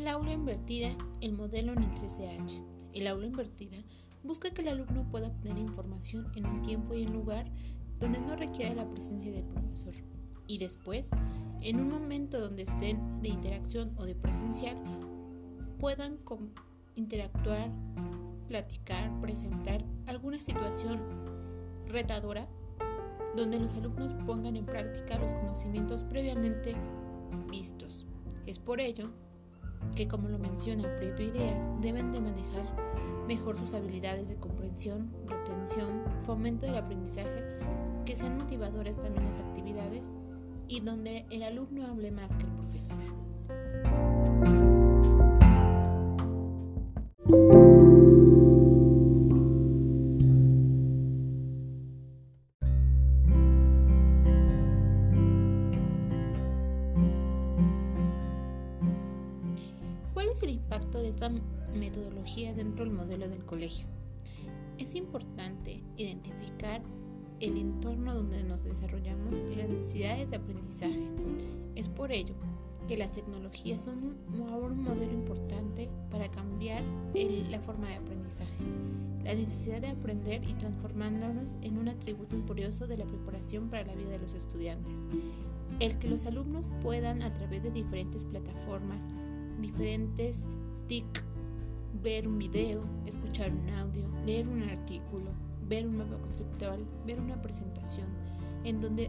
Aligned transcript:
El 0.00 0.08
aula 0.08 0.32
invertida, 0.32 0.96
el 1.20 1.34
modelo 1.34 1.74
en 1.74 1.82
el 1.82 1.90
CCH. 1.90 2.62
El 2.94 3.06
aula 3.06 3.26
invertida 3.26 3.76
busca 4.22 4.48
que 4.50 4.62
el 4.62 4.68
alumno 4.68 5.06
pueda 5.10 5.26
obtener 5.26 5.58
información 5.58 6.32
en 6.36 6.46
un 6.46 6.62
tiempo 6.62 6.94
y 6.94 7.02
en 7.02 7.12
lugar 7.12 7.44
donde 7.98 8.18
no 8.18 8.34
requiera 8.34 8.74
la 8.74 8.88
presencia 8.88 9.30
del 9.30 9.44
profesor. 9.44 9.92
Y 10.46 10.56
después, 10.56 11.10
en 11.60 11.80
un 11.80 11.90
momento 11.90 12.40
donde 12.40 12.62
estén 12.62 13.20
de 13.20 13.28
interacción 13.28 13.92
o 13.98 14.06
de 14.06 14.14
presencial, 14.14 14.74
puedan 15.78 16.16
interactuar, 16.94 17.70
platicar, 18.48 19.20
presentar 19.20 19.84
alguna 20.06 20.38
situación 20.38 20.98
retadora 21.86 22.48
donde 23.36 23.60
los 23.60 23.74
alumnos 23.74 24.14
pongan 24.24 24.56
en 24.56 24.64
práctica 24.64 25.18
los 25.18 25.34
conocimientos 25.34 26.04
previamente 26.04 26.74
vistos. 27.50 28.06
Es 28.46 28.58
por 28.58 28.80
ello 28.80 29.10
que, 29.94 30.08
como 30.08 30.28
lo 30.28 30.38
menciona 30.38 30.94
Prieto 30.96 31.22
Ideas, 31.22 31.68
deben 31.80 32.12
de 32.12 32.20
manejar 32.20 32.64
mejor 33.26 33.56
sus 33.56 33.74
habilidades 33.74 34.28
de 34.28 34.36
comprensión, 34.36 35.12
retención, 35.26 36.02
fomento 36.22 36.66
del 36.66 36.76
aprendizaje, 36.76 37.58
que 38.04 38.16
sean 38.16 38.36
motivadoras 38.36 38.98
también 38.98 39.26
las 39.26 39.40
actividades 39.40 40.04
y 40.68 40.80
donde 40.80 41.26
el 41.30 41.42
alumno 41.42 41.86
hable 41.86 42.10
más 42.10 42.36
que 42.36 42.44
el 42.44 42.52
profesor. 42.52 42.98
De 61.00 61.08
esta 61.08 61.30
metodología 61.74 62.54
dentro 62.54 62.84
del 62.84 62.94
modelo 62.94 63.28
del 63.28 63.44
colegio? 63.44 63.86
Es 64.78 64.94
importante 64.94 65.82
identificar 65.96 66.82
el 67.40 67.56
entorno 67.56 68.14
donde 68.14 68.42
nos 68.44 68.62
desarrollamos 68.62 69.34
y 69.52 69.56
las 69.56 69.68
necesidades 69.68 70.30
de 70.30 70.36
aprendizaje. 70.36 71.00
Es 71.74 71.88
por 71.88 72.12
ello 72.12 72.34
que 72.86 72.96
las 72.96 73.12
tecnologías 73.12 73.82
son 73.82 73.98
un, 74.02 74.40
un 74.40 74.82
modelo 74.82 75.12
importante 75.12 75.88
para 76.10 76.30
cambiar 76.30 76.82
la 77.50 77.60
forma 77.60 77.88
de 77.88 77.96
aprendizaje. 77.96 78.64
La 79.24 79.34
necesidad 79.34 79.80
de 79.80 79.88
aprender 79.88 80.42
y 80.44 80.54
transformándonos 80.54 81.56
en 81.62 81.78
un 81.78 81.88
atributo 81.88 82.36
imperioso 82.36 82.86
de 82.86 82.96
la 82.96 83.04
preparación 83.04 83.70
para 83.70 83.84
la 83.84 83.94
vida 83.94 84.10
de 84.10 84.18
los 84.18 84.34
estudiantes. 84.34 84.98
El 85.78 85.98
que 85.98 86.08
los 86.08 86.26
alumnos 86.26 86.68
puedan 86.82 87.22
a 87.22 87.32
través 87.32 87.62
de 87.62 87.70
diferentes 87.70 88.24
plataformas, 88.24 89.08
diferentes 89.60 90.48
Ver 92.02 92.26
un 92.26 92.36
video, 92.36 92.82
escuchar 93.06 93.52
un 93.52 93.68
audio, 93.70 94.08
leer 94.26 94.48
un 94.48 94.64
artículo, 94.64 95.30
ver 95.68 95.86
un 95.86 95.98
mapa 95.98 96.16
conceptual, 96.18 96.84
ver 97.06 97.20
una 97.20 97.40
presentación, 97.40 98.08
en 98.64 98.80
donde 98.80 99.08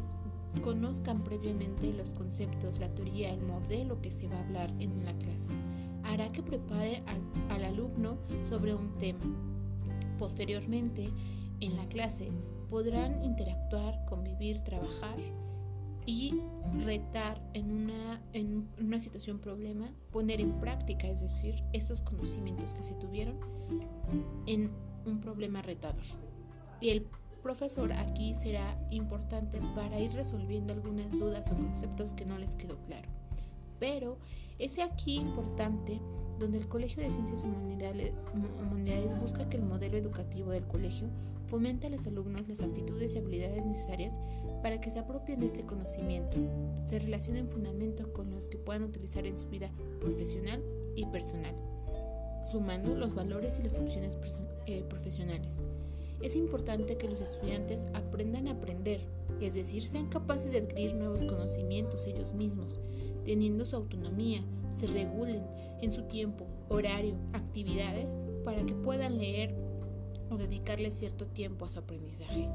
conozcan 0.61 1.23
previamente 1.23 1.91
los 1.91 2.11
conceptos, 2.11 2.77
la 2.77 2.93
teoría, 2.93 3.33
el 3.33 3.41
modelo 3.41 3.99
que 3.99 4.11
se 4.11 4.27
va 4.27 4.35
a 4.35 4.43
hablar 4.43 4.71
en 4.77 5.03
la 5.03 5.13
clase. 5.13 5.53
Hará 6.03 6.31
que 6.31 6.43
prepare 6.43 7.01
al, 7.07 7.21
al 7.49 7.63
alumno 7.63 8.19
sobre 8.47 8.75
un 8.75 8.93
tema. 8.93 9.25
Posteriormente, 10.19 11.09
en 11.61 11.77
la 11.77 11.87
clase, 11.87 12.29
podrán 12.69 13.23
interactuar, 13.23 14.05
convivir, 14.05 14.63
trabajar 14.63 15.17
y 16.11 16.41
retar 16.83 17.41
en 17.53 17.71
una, 17.71 18.21
en 18.33 18.67
una 18.77 18.99
situación 18.99 19.39
problema, 19.39 19.89
poner 20.11 20.41
en 20.41 20.59
práctica, 20.59 21.07
es 21.07 21.21
decir, 21.21 21.63
estos 21.71 22.01
conocimientos 22.01 22.73
que 22.73 22.83
se 22.83 22.95
tuvieron 22.95 23.37
en 24.45 24.71
un 25.05 25.21
problema 25.21 25.61
retador. 25.61 26.03
Y 26.81 26.89
el 26.89 27.07
profesor 27.41 27.93
aquí 27.93 28.33
será 28.33 28.77
importante 28.91 29.61
para 29.73 30.01
ir 30.01 30.11
resolviendo 30.11 30.73
algunas 30.73 31.09
dudas 31.11 31.49
o 31.49 31.55
conceptos 31.55 32.13
que 32.13 32.25
no 32.25 32.37
les 32.37 32.57
quedó 32.57 32.75
claro. 32.81 33.07
Pero 33.79 34.17
es 34.59 34.79
aquí 34.79 35.15
importante 35.15 36.01
donde 36.39 36.57
el 36.57 36.67
Colegio 36.67 37.01
de 37.01 37.09
Ciencias 37.09 37.45
Humanidades, 37.45 38.13
que 39.51 39.57
el 39.57 39.63
modelo 39.63 39.97
educativo 39.97 40.49
del 40.49 40.63
colegio 40.63 41.09
fomente 41.47 41.87
a 41.87 41.89
los 41.89 42.07
alumnos 42.07 42.47
las 42.47 42.61
actitudes 42.61 43.13
y 43.13 43.17
habilidades 43.17 43.65
necesarias 43.65 44.13
para 44.63 44.79
que 44.79 44.89
se 44.89 44.99
apropien 44.99 45.41
de 45.41 45.47
este 45.47 45.65
conocimiento, 45.65 46.37
se 46.85 46.97
relacionen 46.97 47.49
fundamentos 47.49 48.07
con 48.07 48.31
los 48.31 48.47
que 48.47 48.57
puedan 48.57 48.83
utilizar 48.83 49.25
en 49.25 49.37
su 49.37 49.49
vida 49.49 49.69
profesional 49.99 50.63
y 50.95 51.05
personal, 51.07 51.53
sumando 52.49 52.95
los 52.95 53.13
valores 53.13 53.59
y 53.59 53.63
las 53.63 53.77
opciones 53.77 54.17
eh, 54.65 54.83
profesionales. 54.87 55.59
Es 56.21 56.37
importante 56.37 56.97
que 56.97 57.09
los 57.09 57.19
estudiantes 57.19 57.85
aprendan 57.93 58.47
a 58.47 58.51
aprender, 58.51 59.01
es 59.41 59.55
decir, 59.55 59.83
sean 59.83 60.07
capaces 60.07 60.51
de 60.51 60.59
adquirir 60.59 60.95
nuevos 60.95 61.25
conocimientos 61.25 62.05
ellos 62.05 62.33
mismos, 62.33 62.79
teniendo 63.25 63.65
su 63.65 63.75
autonomía, 63.75 64.41
se 64.79 64.87
regulen 64.87 65.41
en 65.81 65.91
su 65.91 66.03
tiempo, 66.03 66.45
horario, 66.69 67.15
actividades, 67.33 68.15
para 68.43 68.65
que 68.65 68.73
puedan 68.73 69.17
leer 69.17 69.55
o 70.29 70.37
dedicarle 70.37 70.91
cierto 70.91 71.27
tiempo 71.27 71.65
a 71.65 71.69
su 71.69 71.79
aprendizaje. 71.79 72.49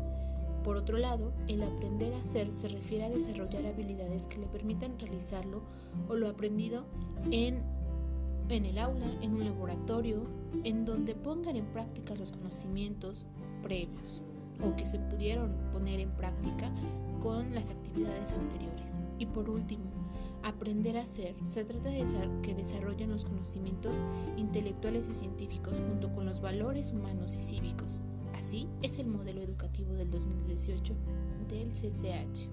Por 0.64 0.76
otro 0.76 0.98
lado, 0.98 1.32
el 1.47 1.62
aprender 1.62 2.12
a 2.14 2.20
hacer 2.20 2.50
se 2.50 2.69
refiere 2.69 3.04
a 3.04 3.10
desarrollar 3.10 3.66
habilidades 3.66 4.26
que 4.26 4.38
le 4.38 4.47
permitan 4.47 4.98
realizarlo 4.98 5.62
o 6.08 6.16
lo 6.16 6.28
aprendido 6.28 6.86
en, 7.30 7.62
en 8.48 8.64
el 8.64 8.78
aula, 8.78 9.06
en 9.22 9.34
un 9.34 9.44
laboratorio, 9.44 10.26
en 10.64 10.84
donde 10.84 11.14
pongan 11.14 11.54
en 11.56 11.66
práctica 11.66 12.16
los 12.16 12.32
conocimientos, 12.32 13.26
previos 13.62 14.22
o 14.60 14.74
que 14.74 14.86
se 14.86 14.98
pudieron 14.98 15.53
poner 15.70 16.00
en 16.00 16.10
práctica 16.10 16.72
con 17.20 17.54
las 17.54 17.70
actividades 17.70 18.32
anteriores. 18.32 18.92
Y 19.18 19.26
por 19.26 19.48
último, 19.48 19.84
aprender 20.46 20.96
a 20.96 21.06
ser 21.06 21.34
se 21.44 21.64
trata 21.64 21.90
de 21.90 22.04
que 22.42 22.54
desarrollen 22.54 23.10
los 23.10 23.24
conocimientos 23.24 23.96
intelectuales 24.36 25.08
y 25.08 25.14
científicos 25.14 25.78
junto 25.88 26.14
con 26.14 26.24
los 26.24 26.40
valores 26.40 26.92
humanos 26.92 27.34
y 27.34 27.38
cívicos. 27.38 28.02
Así 28.34 28.68
es 28.82 28.98
el 28.98 29.08
modelo 29.08 29.42
educativo 29.42 29.92
del 29.94 30.10
2018 30.10 30.94
del 31.48 31.72
CCH. 31.72 32.48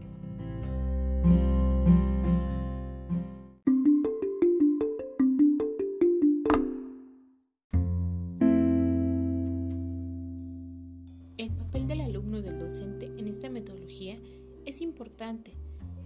es 14.66 14.82
importante, 14.82 15.54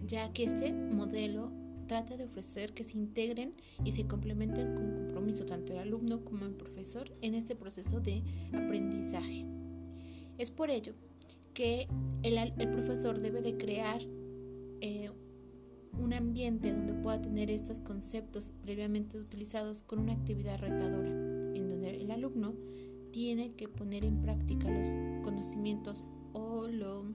ya 0.06 0.34
que 0.34 0.44
este 0.44 0.74
modelo 0.74 1.52
trata 1.88 2.18
de 2.18 2.26
ofrecer 2.26 2.74
que 2.74 2.84
se 2.84 2.98
integren 2.98 3.54
y 3.84 3.92
se 3.92 4.06
complementen 4.06 4.76
con 4.76 4.92
compromiso 4.92 5.46
tanto 5.46 5.74
el 5.74 5.80
alumno 5.80 6.24
como 6.24 6.46
el 6.46 6.54
profesor 6.54 7.12
en 7.22 7.34
este 7.34 7.56
proceso 7.56 8.00
de 8.00 8.24
aprendizaje. 8.54 9.46
Es 10.38 10.52
por 10.52 10.70
ello 10.70 10.94
que 11.54 11.88
el, 12.22 12.54
profesor 12.70 13.20
debe 13.20 13.42
de 13.42 13.58
crear 13.58 14.02
eh, 14.82 15.10
un 16.00 16.14
ambiente 16.14 16.72
donde 16.72 16.94
pueda 16.94 17.22
tener 17.22 17.50
estos 17.50 17.82
conceptos 17.82 18.52
previamente 18.62 19.18
utilizados 19.18 19.82
con 19.82 20.00
una 20.00 20.14
actividad 20.14 20.60
retadora, 20.60 21.10
en 21.10 21.68
donde 21.68 22.02
el 22.02 22.12
alumno 22.12 22.54
tiene 23.12 23.54
que 23.54 23.68
poner 23.68 24.06
en 24.06 24.22
práctica 24.22 24.70
los 24.70 24.88
conocimientos 25.24 26.04
o 26.34 26.68
lo 26.68 27.06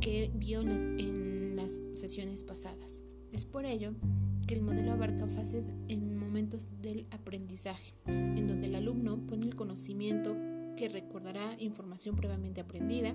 que 0.00 0.30
vio 0.34 0.60
en 0.60 1.56
las, 1.56 1.72
sesiones 1.94 2.44
pasadas. 2.44 3.02
Es 3.32 3.44
por 3.44 3.66
ello 3.66 3.92
que 4.46 4.54
el 4.54 4.62
modelo 4.62 4.92
abarca 4.92 5.26
fases 5.26 5.66
en 5.88 6.18
momentos 6.18 6.68
del 6.80 7.06
aprendizaje, 7.10 7.92
en 8.06 8.46
donde 8.46 8.68
el 8.68 8.74
alumno 8.74 9.18
pone 9.26 9.44
el 9.44 9.54
conocimiento 9.54 10.34
que 10.76 10.88
recordará 10.88 11.54
información 11.58 12.16
previamente 12.16 12.60
aprendida, 12.60 13.12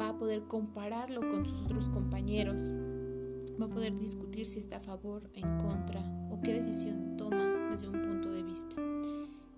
va 0.00 0.08
a 0.08 0.18
poder 0.18 0.44
compararlo 0.44 1.20
con 1.30 1.44
sus 1.44 1.60
otros 1.60 1.90
compañeros, 1.90 2.72
va 3.60 3.66
a 3.66 3.68
poder 3.70 3.96
discutir 3.98 4.46
si 4.46 4.58
está 4.58 4.78
a 4.78 4.80
favor, 4.80 5.30
en 5.34 5.58
contra 5.58 6.00
o 6.30 6.40
qué 6.40 6.54
decisión 6.54 7.16
toma 7.16 7.68
desde 7.70 7.88
un 7.88 8.00
punto 8.00 8.32
de 8.32 8.42
vista. 8.42 8.76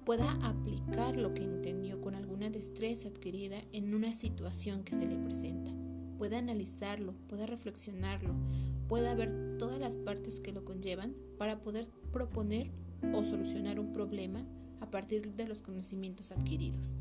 Pueda 0.05 0.33
aplicar 0.45 1.17
lo 1.17 1.33
que 1.33 1.45
entendió 1.45 2.01
con 2.01 2.17
alguna 2.17 2.51
destreza 2.51 3.09
adquirida 3.09 3.59
en 3.73 3.95
una 3.95 4.13
situación 4.13 4.83
que 4.83 4.97
se 4.97 5.07
le 5.07 5.17
presenta 5.17 5.73
pueda 6.23 6.39
analizarlo, 6.39 7.15
pueda 7.27 7.47
reflexionarlo, 7.47 8.33
pueda 8.87 9.13
ver 9.17 9.57
todas 9.59 9.81
las 9.81 9.97
partes 9.97 10.39
que 10.39 10.53
lo 10.53 10.65
conllevan 10.65 11.17
para 11.37 11.59
poder 11.63 11.89
proponer 12.13 12.71
o 13.13 13.25
solucionar 13.25 13.81
un 13.81 13.93
problema 13.93 14.47
a 14.79 14.89
partir 14.89 15.35
de 15.35 15.49
los 15.49 15.63
conocimientos 15.63 16.31
adquiridos. 16.31 16.95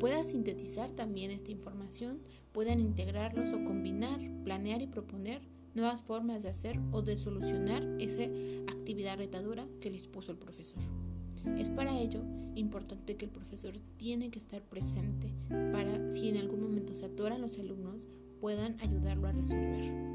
Pueda 0.00 0.24
sintetizar 0.24 0.90
también 0.92 1.30
esta 1.30 1.50
información, 1.50 2.22
puedan 2.52 2.80
integrarlos 2.80 3.52
o 3.52 3.62
combinar, 3.66 4.18
planear 4.44 4.80
y 4.80 4.86
proponer 4.86 5.42
nuevas 5.74 6.00
formas 6.00 6.42
de 6.42 6.48
hacer 6.48 6.80
o 6.90 7.02
de 7.02 7.18
solucionar 7.18 7.82
esa 8.00 8.22
actividad 8.72 9.18
retadora 9.18 9.68
que 9.82 9.90
les 9.90 10.08
puso 10.08 10.32
el 10.32 10.38
profesor. 10.38 10.82
Es 11.58 11.68
para 11.68 12.00
ello 12.00 12.22
importante 12.54 13.14
que 13.18 13.26
el 13.26 13.30
profesor 13.30 13.74
tiene 13.98 14.30
que 14.30 14.38
estar 14.38 14.62
presente 14.62 15.34
para 15.50 16.10
si 16.10 16.30
en 16.30 16.38
algún 16.38 16.62
momento 16.62 16.94
se 16.94 17.04
atoran 17.04 17.42
los 17.42 17.58
alumnos 17.58 18.08
puedan 18.40 18.76
ayudarlo 18.80 19.28
a 19.28 19.32
resolver. 19.32 20.08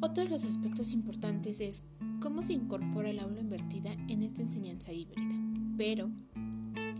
Otro 0.00 0.24
de 0.24 0.30
los 0.30 0.44
aspectos 0.44 0.92
importantes 0.92 1.60
es 1.60 1.82
cómo 2.22 2.42
se 2.42 2.52
incorpora 2.52 3.10
el 3.10 3.18
aula 3.18 3.40
invertida 3.40 3.92
en 4.08 4.22
esta 4.22 4.42
enseñanza 4.42 4.92
híbrida. 4.92 5.20
Pero 5.76 6.10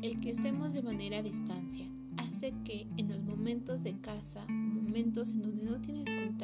el 0.03 0.21
que 0.21 0.31
estemos 0.31 0.75
de 0.75 0.83
manera 0.83 1.19
a 1.19 1.23
distancia 1.23 1.87
hace 2.19 2.53
que 2.65 2.87
en 2.97 3.09
los 3.09 3.23
momentos 3.23 3.83
de 3.85 3.99
casa, 4.01 4.45
momentos 4.49 5.31
en 5.31 5.43
donde 5.43 5.65
no 5.65 5.81
tienes 5.81 6.05
contacto, 6.05 6.36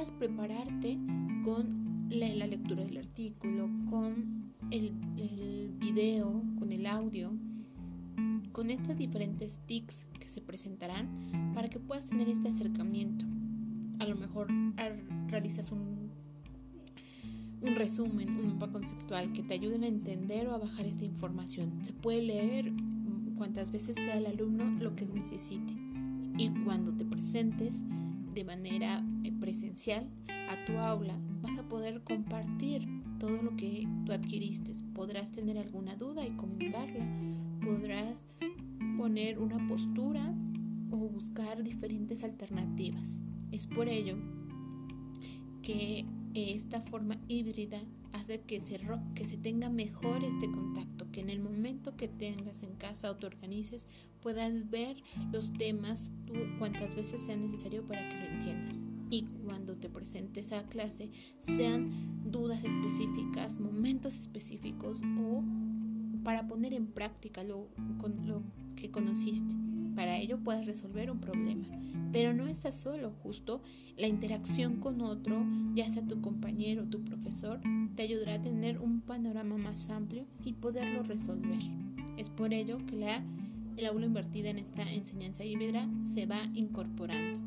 puedas 0.00 0.12
prepararte 0.12 0.98
con 1.44 2.08
la, 2.08 2.46
lectura 2.46 2.82
del 2.84 2.96
artículo, 2.96 3.68
con 3.90 4.54
el, 4.70 4.94
el 5.18 5.74
video, 5.78 6.42
con 6.58 6.72
el 6.72 6.86
audio, 6.86 7.34
con 8.50 8.70
estas 8.70 8.96
diferentes 8.96 9.58
tics 9.66 10.06
que 10.18 10.26
se 10.26 10.40
presentarán 10.40 11.52
para 11.54 11.68
que 11.68 11.78
puedas 11.78 12.06
tener 12.06 12.30
este 12.30 12.48
acercamiento 12.48 13.26
a 13.98 14.06
lo 14.06 14.16
mejor 14.16 14.48
realizas 15.28 15.70
un, 15.70 16.08
un 17.60 17.74
resumen, 17.74 18.40
un 18.40 18.54
mapa 18.54 18.72
conceptual 18.72 19.34
que 19.34 19.42
te 19.42 19.52
ayuden 19.52 19.84
a 19.84 19.88
entender 19.88 20.48
o 20.48 20.54
a 20.54 20.58
bajar 20.58 20.86
esta 20.86 21.04
información. 21.04 21.84
Se 21.84 21.92
puede 21.92 22.22
leer 22.22 22.72
cuantas 23.36 23.70
veces 23.70 23.96
sea 23.96 24.16
el 24.16 24.24
alumno 24.24 24.64
lo 24.82 24.96
que 24.96 25.04
necesite. 25.04 25.74
Y 26.38 26.48
cuando 26.64 26.90
te 26.94 27.04
presentes 27.04 27.82
de 28.34 28.44
manera 28.44 29.04
eh, 29.24 29.32
presencial 29.38 30.08
a 30.28 30.64
tu 30.64 30.78
aula, 30.78 31.18
vas 31.42 31.58
a 31.58 31.68
poder 31.68 32.02
compartir 32.02 32.86
todo 33.18 33.42
lo 33.42 33.56
que 33.56 33.86
tú 34.04 34.12
adquiriste. 34.12 34.72
Podrás 34.94 35.30
tener 35.32 35.58
alguna 35.58 35.94
duda 35.94 36.26
y 36.26 36.30
comentarla. 36.30 37.06
Podrás 37.62 38.26
poner 38.96 39.38
una 39.38 39.66
postura 39.66 40.34
o 40.90 40.96
buscar 40.96 41.62
diferentes 41.62 42.24
alternativas. 42.24 43.20
Es 43.52 43.66
por 43.66 43.88
ello 43.88 44.16
que 45.62 46.06
esta 46.34 46.80
forma 46.80 47.18
híbrida 47.28 47.80
hace 48.12 48.40
que 48.42 48.60
se, 48.60 48.80
que 49.14 49.26
se 49.26 49.36
tenga 49.36 49.68
mejor 49.68 50.24
este 50.24 50.50
contacto, 50.50 50.99
en 51.20 51.30
el 51.30 51.40
momento 51.40 51.96
que 51.96 52.08
tengas 52.08 52.62
en 52.62 52.74
casa 52.74 53.10
o 53.10 53.16
te 53.16 53.26
organices 53.26 53.86
puedas 54.20 54.70
ver 54.70 54.96
los 55.32 55.52
temas 55.52 56.10
tú 56.26 56.34
cuantas 56.58 56.94
veces 56.96 57.22
sea 57.22 57.36
necesario 57.36 57.86
para 57.86 58.08
que 58.08 58.16
lo 58.16 58.26
entiendas. 58.26 58.76
Y 59.10 59.24
cuando 59.44 59.76
te 59.76 59.88
presentes 59.88 60.52
a 60.52 60.62
clase 60.64 61.10
sean 61.38 62.22
dudas 62.24 62.64
específicas, 62.64 63.58
momentos 63.58 64.16
específicos 64.16 65.02
o 65.20 65.42
para 66.22 66.46
poner 66.46 66.74
en 66.74 66.86
práctica 66.86 67.42
lo, 67.42 67.68
con, 67.98 68.26
lo 68.26 68.42
que 68.76 68.90
conociste. 68.90 69.54
Para 69.94 70.16
ello 70.16 70.38
puedes 70.38 70.66
resolver 70.66 71.10
un 71.10 71.20
problema. 71.20 71.66
Pero 72.12 72.34
no 72.34 72.46
estás 72.46 72.80
solo, 72.80 73.12
justo 73.22 73.62
la 73.96 74.06
interacción 74.06 74.76
con 74.76 75.00
otro, 75.02 75.44
ya 75.74 75.88
sea 75.88 76.06
tu 76.06 76.20
compañero 76.20 76.84
o 76.84 76.86
tu 76.86 77.04
profesor, 77.04 77.60
te 77.94 78.02
ayudará 78.02 78.34
a 78.34 78.42
tener 78.42 78.78
un 78.78 79.00
panorama 79.00 79.56
más 79.56 79.90
amplio 79.90 80.24
y 80.44 80.54
poderlo 80.54 81.02
resolver. 81.02 81.60
Es 82.16 82.30
por 82.30 82.52
ello 82.52 82.78
que 82.86 82.96
la, 82.96 83.22
el 83.76 83.86
aula 83.86 84.06
invertida 84.06 84.50
en 84.50 84.58
esta 84.58 84.82
enseñanza 84.90 85.44
híbrida 85.44 85.88
se 86.02 86.26
va 86.26 86.40
incorporando. 86.54 87.38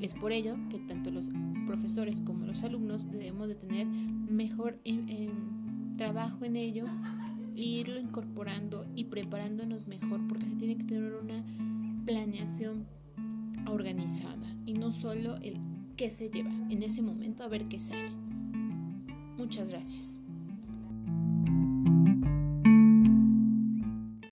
Es 0.00 0.14
por 0.14 0.32
ello 0.32 0.56
que 0.70 0.78
tanto 0.78 1.10
los 1.10 1.30
profesores 1.66 2.20
como 2.20 2.46
los 2.46 2.62
alumnos 2.62 3.10
debemos 3.10 3.48
de 3.48 3.54
tener 3.54 3.86
mejor 3.86 4.78
em, 4.84 5.08
em, 5.08 5.96
trabajo 5.96 6.44
en 6.44 6.56
ello 6.56 6.86
irlo 7.54 7.98
incorporando 7.98 8.86
y 8.94 9.04
preparándonos 9.04 9.86
mejor 9.88 10.26
porque 10.28 10.48
se 10.48 10.56
tiene 10.56 10.76
que 10.76 10.84
tener 10.84 11.14
una 11.14 11.44
planeación 12.04 12.86
organizada 13.66 14.54
y 14.64 14.74
no 14.74 14.92
solo 14.92 15.36
el 15.36 15.58
qué 15.96 16.10
se 16.10 16.30
lleva 16.30 16.50
en 16.70 16.82
ese 16.82 17.02
momento 17.02 17.44
a 17.44 17.48
ver 17.48 17.66
qué 17.66 17.80
sale. 17.80 18.10
Muchas 19.36 19.70
gracias. 19.70 20.20